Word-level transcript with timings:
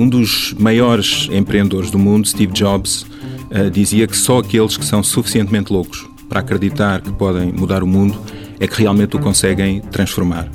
Um 0.00 0.08
dos 0.08 0.54
maiores 0.58 1.28
empreendedores 1.30 1.90
do 1.90 1.98
mundo, 1.98 2.26
Steve 2.26 2.54
Jobs, 2.54 3.02
uh, 3.02 3.70
dizia 3.70 4.06
que 4.06 4.16
só 4.16 4.38
aqueles 4.38 4.74
que 4.78 4.84
são 4.86 5.02
suficientemente 5.02 5.70
loucos 5.70 6.08
para 6.26 6.40
acreditar 6.40 7.02
que 7.02 7.12
podem 7.12 7.52
mudar 7.52 7.82
o 7.82 7.86
mundo 7.86 8.18
é 8.58 8.66
que 8.66 8.80
realmente 8.80 9.16
o 9.16 9.18
conseguem 9.18 9.82
transformar. 9.82 10.48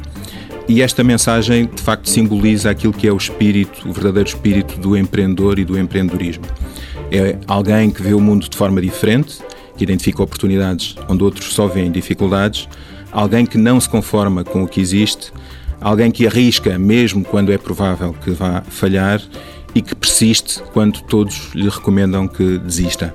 E 0.68 0.82
esta 0.82 1.04
mensagem, 1.04 1.68
de 1.68 1.80
facto, 1.80 2.10
simboliza 2.10 2.72
aquilo 2.72 2.92
que 2.92 3.08
é 3.08 3.14
o 3.14 3.18
espírito, 3.18 3.88
o 3.88 3.94
verdadeiro 3.94 4.28
espírito 4.28 4.80
do 4.80 4.98
empreendedor 4.98 5.60
e 5.60 5.64
do 5.64 5.78
empreendedorismo. 5.78 6.46
É 7.12 7.38
alguém 7.46 7.92
que 7.92 8.02
vê 8.02 8.16
o 8.16 8.20
mundo 8.20 8.50
de 8.50 8.58
forma 8.58 8.82
diferente, 8.82 9.38
que 9.78 9.84
identifica 9.84 10.24
oportunidades 10.24 10.96
onde 11.08 11.24
outros 11.24 11.54
só 11.54 11.68
veem 11.68 11.92
dificuldades, 11.92 12.68
alguém 13.12 13.46
que 13.46 13.60
não 13.60 13.80
se 13.80 13.88
conforma 13.88 14.44
com 14.44 14.64
o 14.64 14.68
que 14.68 14.82
existe, 14.82 15.32
alguém 15.80 16.12
que 16.12 16.28
arrisca 16.28 16.78
mesmo 16.78 17.24
quando 17.24 17.52
é 17.52 17.58
provável 17.58 18.16
que 18.24 18.32
vá 18.32 18.62
falhar 18.68 19.22
e 19.74 19.82
que 19.82 19.94
persiste 19.94 20.62
quando 20.74 21.02
todos 21.02 21.50
lhe 21.54 21.70
recomendam 21.70 22.28
que 22.28 22.58
desista. 22.58 23.14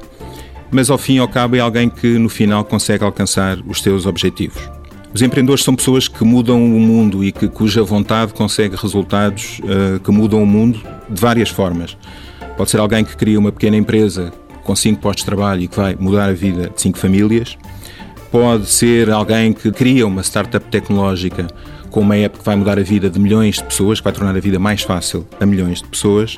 Mas 0.70 0.90
ao 0.90 0.98
fim 0.98 1.14
e 1.14 1.18
ao 1.18 1.28
cabo 1.28 1.56
é 1.56 1.60
alguém 1.60 1.88
que 1.88 2.18
no 2.18 2.28
final 2.28 2.64
consegue 2.64 3.02
alcançar 3.02 3.58
os 3.66 3.82
seus 3.82 4.06
objetivos. 4.06 4.60
Os 5.12 5.22
empreendedores 5.22 5.64
são 5.64 5.74
pessoas 5.74 6.06
que 6.06 6.22
mudam 6.22 6.64
o 6.64 6.78
mundo 6.78 7.24
e 7.24 7.32
que, 7.32 7.48
cuja 7.48 7.82
vontade 7.82 8.32
consegue 8.32 8.76
resultados 8.76 9.60
uh, 9.60 9.98
que 9.98 10.10
mudam 10.12 10.40
o 10.40 10.46
mundo 10.46 10.80
de 11.08 11.20
várias 11.20 11.48
formas. 11.48 11.96
Pode 12.56 12.70
ser 12.70 12.78
alguém 12.78 13.04
que 13.04 13.16
cria 13.16 13.38
uma 13.38 13.50
pequena 13.50 13.76
empresa 13.76 14.32
com 14.62 14.76
cinco 14.76 15.00
postos 15.00 15.22
de 15.22 15.26
trabalho 15.26 15.62
e 15.62 15.68
que 15.68 15.76
vai 15.76 15.96
mudar 15.98 16.28
a 16.28 16.32
vida 16.32 16.70
de 16.72 16.80
cinco 16.80 16.98
famílias. 16.98 17.58
Pode 18.30 18.66
ser 18.66 19.10
alguém 19.10 19.52
que 19.52 19.72
cria 19.72 20.06
uma 20.06 20.22
startup 20.22 20.64
tecnológica 20.70 21.48
com 21.90 22.00
uma 22.00 22.16
app 22.16 22.38
que 22.38 22.44
vai 22.44 22.54
mudar 22.54 22.78
a 22.78 22.82
vida 22.82 23.10
de 23.10 23.18
milhões 23.18 23.56
de 23.56 23.64
pessoas, 23.64 23.98
que 23.98 24.04
vai 24.04 24.12
tornar 24.12 24.36
a 24.36 24.40
vida 24.40 24.58
mais 24.58 24.82
fácil 24.82 25.26
a 25.40 25.44
milhões 25.44 25.82
de 25.82 25.88
pessoas. 25.88 26.36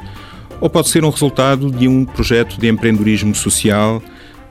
Ou 0.61 0.71
pode 0.71 0.89
ser 0.89 1.05
um 1.05 1.11
resultado 1.11 1.71
de 1.71 1.89
um 1.89 2.05
projeto 2.05 2.59
de 2.59 2.69
empreendedorismo 2.69 3.35
social 3.35 4.03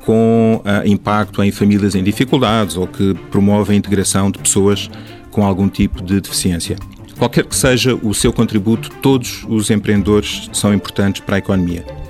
com 0.05 0.61
uh, 0.63 0.87
impacto 0.87 1.43
em 1.43 1.51
famílias 1.51 1.95
em 1.95 2.03
dificuldades 2.03 2.75
ou 2.75 2.85
que 2.85 3.13
promove 3.31 3.73
a 3.73 3.75
integração 3.75 4.29
de 4.29 4.37
pessoas 4.37 4.89
com 5.31 5.43
algum 5.43 5.69
tipo 5.69 6.03
de 6.03 6.19
deficiência. 6.21 6.75
Qualquer 7.17 7.45
que 7.45 7.55
seja 7.55 7.95
o 7.95 8.13
seu 8.13 8.33
contributo, 8.33 8.89
todos 9.01 9.45
os 9.47 9.69
empreendedores 9.69 10.49
são 10.53 10.73
importantes 10.73 11.21
para 11.21 11.35
a 11.35 11.39
economia. 11.39 12.00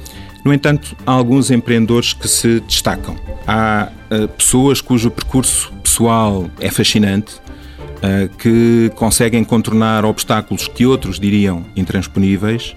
No 0.44 0.54
entanto, 0.54 0.96
há 1.06 1.12
alguns 1.12 1.52
empreendedores 1.52 2.14
que 2.14 2.28
se 2.28 2.60
destacam. 2.62 3.16
Há 3.48 3.90
uh, 4.10 4.28
pessoas 4.30 4.82
cujo 4.82 5.12
percurso 5.12 5.72
pessoal 5.84 6.50
é 6.60 6.72
fascinante, 6.72 7.36
uh, 7.36 8.28
que 8.38 8.92
conseguem 8.96 9.44
contornar 9.44 10.04
obstáculos 10.04 10.68
que 10.68 10.86
outros 10.86 11.20
diriam 11.20 11.64
intransponíveis 11.76 12.76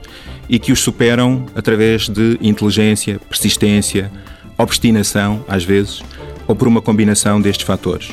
e 0.48 0.58
que 0.58 0.72
os 0.72 0.80
superam 0.80 1.46
através 1.54 2.08
de 2.08 2.38
inteligência, 2.42 3.18
persistência, 3.18 4.12
obstinação, 4.58 5.42
às 5.48 5.64
vezes, 5.64 6.02
ou 6.46 6.54
por 6.54 6.68
uma 6.68 6.82
combinação 6.82 7.40
destes 7.40 7.66
fatores. 7.66 8.12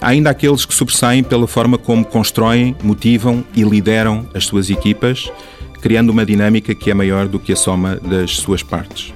Há 0.00 0.08
ainda 0.08 0.30
aqueles 0.30 0.64
que 0.64 0.74
sobressaem 0.74 1.24
pela 1.24 1.48
forma 1.48 1.78
como 1.78 2.04
constroem, 2.04 2.76
motivam 2.82 3.42
e 3.54 3.62
lideram 3.62 4.28
as 4.34 4.44
suas 4.44 4.70
equipas 4.70 5.32
criando 5.80 6.10
uma 6.10 6.24
dinâmica 6.24 6.74
que 6.74 6.90
é 6.90 6.94
maior 6.94 7.28
do 7.28 7.38
que 7.38 7.52
a 7.52 7.56
soma 7.56 7.96
das 7.96 8.36
suas 8.36 8.62
partes. 8.62 9.12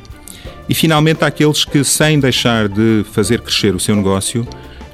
E 0.69 0.75
finalmente 0.75 1.25
há 1.25 1.27
aqueles 1.27 1.65
que, 1.65 1.83
sem 1.85 2.19
deixar 2.19 2.69
de 2.69 3.05
fazer 3.13 3.41
crescer 3.41 3.75
o 3.75 3.81
seu 3.81 3.97
negócio, 3.97 4.47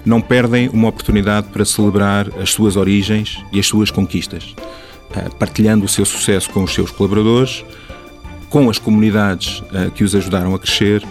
não 0.04 0.20
perdem 0.20 0.68
uma 0.70 0.88
oportunidade 0.88 1.48
para 1.48 1.64
celebrar 1.64 2.28
as 2.40 2.50
suas 2.50 2.76
origens 2.76 3.42
e 3.52 3.60
as 3.60 3.66
suas 3.66 3.90
conquistas, 3.90 4.54
eh, 5.14 5.28
partilhando 5.38 5.84
o 5.84 5.88
seu 5.88 6.04
sucesso 6.04 6.48
com 6.50 6.64
os 6.64 6.72
seus 6.72 6.90
colaboradores, 6.90 7.64
com 8.48 8.70
as 8.70 8.78
comunidades 8.78 9.62
eh, 9.72 9.90
que 9.94 10.02
os 10.02 10.14
ajudaram 10.14 10.54
a 10.54 10.58
crescer 10.58 11.04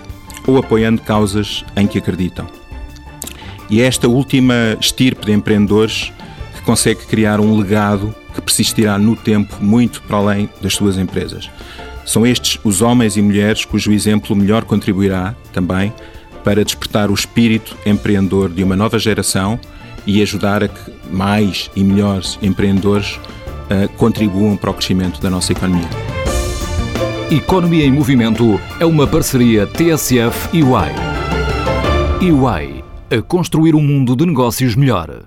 ou 0.48 0.58
apoiando 0.58 1.02
causas 1.02 1.64
em 1.76 1.86
que 1.86 2.00
acreditam. 2.00 2.48
E 3.70 3.82
é 3.82 3.86
esta 3.86 4.08
última 4.08 4.78
estirpe 4.80 5.26
de 5.26 5.34
empreendedores 5.34 6.12
que 6.56 6.62
consegue 6.62 7.06
criar 7.06 7.40
um 7.40 7.58
legado 7.58 8.16
que 8.38 8.42
persistirá 8.42 8.98
no 9.00 9.16
tempo 9.16 9.58
muito 9.60 10.02
para 10.04 10.18
além 10.18 10.50
das 10.62 10.76
suas 10.76 10.98
empresas. 10.98 11.50
São 12.06 12.26
estes 12.26 12.60
os 12.64 12.82
homens 12.82 13.18
e 13.18 13.22
mulheres 13.22 13.66
cujo 13.66 13.92
exemplo 13.92 14.36
melhor 14.36 14.64
contribuirá 14.64 15.36
também 15.52 15.94
para 16.44 16.64
despertar 16.64 17.12
o 17.12 17.14
espírito 17.14 17.76
empreendedor 17.86 18.50
de 18.50 18.64
uma 18.64 18.76
nova 18.76 18.98
geração 18.98 19.60
e 20.06 20.22
ajudar 20.22 20.64
a 20.64 20.68
que 20.70 20.94
mais 21.12 21.70
e 21.76 21.84
melhores 21.84 22.40
empreendedores 22.42 23.16
uh, 23.16 23.90
contribuam 23.98 24.56
para 24.56 24.70
o 24.70 24.74
crescimento 24.74 25.20
da 25.20 25.30
nossa 25.30 25.52
economia. 25.52 25.90
Economia 27.30 27.84
em 27.84 27.92
Movimento 27.92 28.58
é 28.80 28.86
uma 28.86 29.06
parceria 29.06 29.68
TSF 29.68 30.64
UI. 30.64 31.18
EY, 32.22 32.84
a 33.12 33.22
construir 33.22 33.76
um 33.76 33.82
mundo 33.82 34.16
de 34.16 34.26
negócios 34.26 34.76
melhor. 34.76 35.26